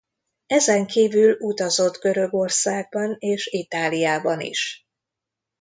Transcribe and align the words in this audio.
Ezenkívül 0.47 1.35
utazott 1.39 1.97
Görögországban 1.97 3.15
és 3.19 3.47
Itáliában 3.51 4.41
is. 4.41 4.87